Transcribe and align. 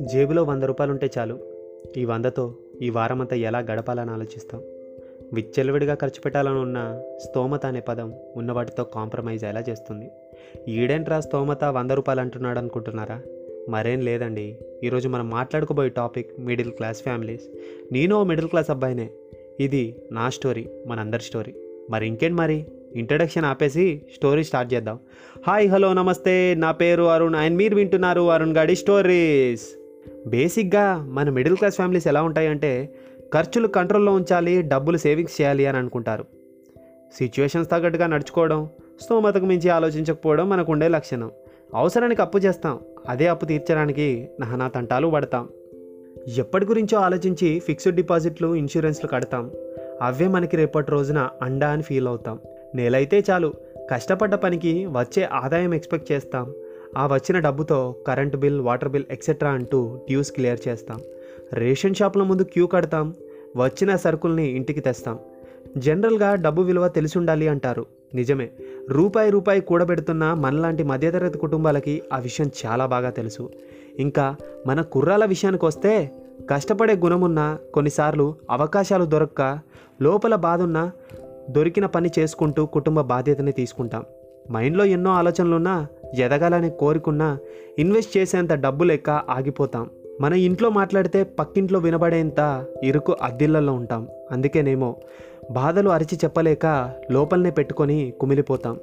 జేబులో 0.00 0.42
వంద 0.42 0.62
రూపాయలు 0.62 0.92
ఉంటే 0.92 1.10
చాలు. 1.18 1.38
ఈ 1.96 2.04
వందతో 2.04 2.54
ఈ 2.82 2.90
వారమంతా 2.90 3.36
ఎలా 3.36 3.58
గడపాలని 3.58 4.10
ఆలోచిస్తాం? 4.10 4.62
విచ్చలవిడిగా 5.32 5.94
ఖర్చు 5.94 6.20
పెట్టాలని 6.20 6.58
ఉన్న 6.58 7.02
స్తోమత 7.18 7.66
అనే 7.66 7.80
పదం 7.80 8.14
ఉన్న 8.36 8.52
వాటితో 8.52 8.84
కాంప్రమైజ్ 8.84 9.44
ఎలా 9.44 9.64
చేస్తుంది. 9.68 10.10
ఈడేంట్రా 10.68 11.20
స్తోమత 11.20 11.64
వంద 11.64 11.90
రూపాయలు 11.90 12.20
అంటున్నాడు 12.20 12.58
అనుకుంటున్నారా? 12.58 13.22
మరేం 13.68 14.00
లేదండి. 14.00 14.56
ఈరోజు 14.84 15.08
మనం 15.08 15.30
మాట్లాడుకోబోయే 15.30 15.88
టాపిక్ 15.88 16.40
మిడిల్ 16.40 16.72
క్లాస్ 16.72 17.02
ఫ్యామిలీస్. 17.02 17.48
నేను 17.92 18.16
ఓ 18.16 18.24
మిడిల్ 18.24 18.48
క్లాస్ 18.48 18.70
అబ్బాయినే. 18.70 19.10
ఇది 19.60 19.96
నా 20.12 20.30
స్టోరీ 20.30 20.68
మనందరి 20.86 21.22
స్టోరీ. 21.22 21.54
మరి 21.90 22.06
ఇంకేంటి 22.06 22.36
మరి? 22.36 22.66
ఇంట్రడక్షన్ 22.94 23.44
ఆపేసి 23.44 24.02
స్టోరీ 24.14 24.44
స్టార్ట్ 24.44 24.74
చేద్దాం. 24.74 24.98
హాయ్ 25.46 25.70
హలో 25.70 25.92
నమస్తే. 25.92 26.54
నా 26.58 26.72
పేరు 26.72 27.02
అరుణ్ 27.02 27.34
అండ్ 27.34 27.58
మీరు 27.58 27.74
వింటున్నారు 27.74 28.30
అరుణ్ 28.30 28.56
గాడి 28.56 28.76
స్టోరీస్. 28.76 29.78
బేసిక్గా 30.26 30.96
మన 30.96 31.30
మిడిల్ 31.30 31.56
క్లాస్ 31.56 31.74
ఫ్యామిలీస్ 31.74 32.06
ఎలా 32.06 32.22
ఉంటాయంటే 32.22 32.94
ఖర్చులు 33.34 33.68
కంట్రోల్లో 33.68 34.12
ఉంచాలి 34.12 34.62
డబ్బులు 34.62 34.96
సేవింగ్స్ 34.96 35.40
చేయాలి 35.40 35.66
అని 35.66 35.78
అనుకుంటారు. 35.78 36.24
సిచ్యువేషన్స్ 37.14 37.70
తగ్గట్టుగా 37.70 38.06
నడుచుకోవడం 38.06 38.68
స్తోమతకు 39.00 39.44
మించి 39.44 39.68
ఆలోచించకపోవడం 39.68 40.48
మనకు 40.48 40.72
ఉండే 40.72 40.88
లక్షణం. 40.88 41.30
అవసరానికి 41.74 42.22
అప్పు 42.22 42.38
చేస్తాం 42.38 42.78
అదే 43.08 43.26
అప్పు 43.26 43.46
తీర్చడానికి 43.46 44.28
నానా 44.40 44.68
తంటాలు 44.68 45.08
పడతాం. 45.08 45.48
ఎప్పటి 46.36 46.66
గురించో 46.66 46.98
ఆలోచించి 46.98 47.60
ఫిక్స్డ్ 47.60 47.96
డిపాజిట్లు 47.96 48.54
ఇన్సూరెన్స్లు 48.54 49.08
కడతాం. 49.08 49.50
అవే 50.02 50.28
మనకి 50.28 50.56
రేపటి 50.56 50.90
రోజున 50.90 51.28
అండా 51.42 51.68
అని 51.68 51.82
ఫీల్ 51.82 52.08
అవుతాం. 52.08 52.38
నెలైతే 52.74 53.24
చాలు. 53.30 53.52
కష్టపడ్డ 53.90 54.34
పనికి 54.34 54.86
వచ్చే 54.86 55.22
ఆదాయం 55.22 55.74
ఎక్స్పెక్ట్ 55.74 56.12
చేస్తాం. 56.12 56.52
ఆ 56.96 57.06
వచ్చిన 57.06 57.38
డబ్బుతో 57.38 57.96
current 58.06 58.36
bill 58.36 58.60
water 58.60 58.88
bill 58.88 59.04
etcetera 59.10 59.50
అంటూ 59.50 59.98
డ్యూస్ 60.08 60.32
క్లియర్ 60.32 60.60
చేస్తాం. 60.68 61.00
రేషన్ 61.52 61.94
షాపుల 61.94 62.22
ముందు 62.22 62.42
క్యూ 62.42 62.66
కడతాం. 62.66 63.14
వచ్చిన 63.56 63.96
సరుకుల్ని 63.96 64.46
ఇంటికి 64.46 64.80
తెస్తాం. 64.80 65.18
జనరల్గా 65.76 66.34
డబ్బు 66.34 66.62
విలువ 66.62 66.88
తెలిసి 66.88 67.18
ఉండాలి 67.18 67.48
అంటారు. 67.48 67.86
నిజమే. 68.14 68.50
రూపాయి 68.90 69.30
రూపాయి 69.30 69.60
కూడబెడుతున్న 69.60 70.34
మనలాంటి 70.34 70.82
మధ్యతరగతి 70.82 71.38
కుటుంబాలకి 71.38 72.02
ఆ 72.12 72.18
విషయం 72.18 72.50
చాలా 72.66 72.86
బాగా 72.86 73.10
తెలుసు. 73.10 73.50
ఇంకా 73.98 74.36
మన 74.66 74.82
కుర్రాల 74.82 75.24
విషయానికి 75.24 75.64
వస్తే 75.64 76.12
కష్టపడే 76.50 76.96
గుణమున్న 76.96 77.58
కొన్నిసార్లు 77.74 78.34
అవకాశాలు 78.50 79.04
దొరక్క 79.04 79.58
లోపల 80.02 80.34
బాధున్నా 80.34 80.92
దొరికిన 81.50 81.86
పని 81.86 82.10
చేసుకుంటూ 82.18 82.66
కుటుంబ 82.66 83.00
బాధ్యతని 83.00 83.52
తీసుకుంటాం. 83.52 84.02
మైండ్లో 84.52 84.84
ఎన్నో 84.84 85.10
ఆలోచనలున్నా 85.10 85.86
ఎదగాలని 86.18 86.70
కోరుకున్నా 86.70 87.38
ఇన్వెస్ట్ 87.78 88.16
చేసేంత 88.16 88.52
డబ్బు 88.52 88.84
లెక్క 88.84 89.10
ఆగిపోతాం. 89.10 89.90
మన 90.20 90.32
ఇంట్లో 90.32 90.70
మాట్లాడితే 90.70 91.22
పక్కింట్లో 91.22 91.78
వినబడేంత 91.78 92.64
ఇరుకు 92.82 93.16
అద్దిళ్ళలో 93.22 93.72
ఉంటాం. 93.72 94.08
అందుకేనేమో 94.30 94.96
బాధలు 95.50 95.90
అరిచి 95.90 96.18
చెప్పలేక 96.24 96.92
లోపలనే 97.10 97.50
పెట్టుకొని 97.50 98.12
కుమిలిపోతాం. 98.20 98.78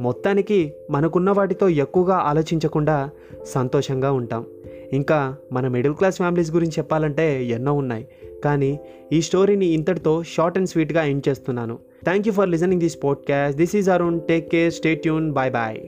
మొత్తానికి 0.00 0.74
మనకున్న 0.90 1.30
వాటితో 1.30 1.68
ఎక్కువగా 1.68 2.14
ఆలోచించకుండా 2.14 3.10
సంతోషంగా 3.44 4.12
ఉంటాం. 4.12 4.46
ఇంకా 4.92 5.36
మన 5.52 5.68
మిడిల్ 5.68 5.94
క్లాస్ 5.94 6.16
ఫ్యామిలీస్ 6.16 6.52
గురించి 6.52 6.72
చెప్పాలంటే 6.78 7.44
ఎన్నో 7.44 7.72
ఉన్నాయి. 7.72 8.08
కానీ 8.44 8.78
ఈ 9.12 9.20
స్టోరీని 9.22 9.66
ఇంతటితో 9.66 10.22
షార్ట్ 10.22 10.58
అండ్ 10.58 10.68
స్వీట్గా 10.68 11.04
ఎండ్ 11.04 11.28
చేస్తున్నాను. 11.28 11.78
Thank 12.04 12.28
you 12.28 12.32
for 12.32 12.48
listening 12.48 12.80
this 12.80 12.98
podcast 13.04 13.58
this 13.58 13.76
is 13.76 13.90
Arun 13.90 14.20
take 14.28 14.48
care 14.50 14.72
stay 14.72 14.94
tuned 14.94 15.32
bye 15.32 15.52
bye 15.52 15.80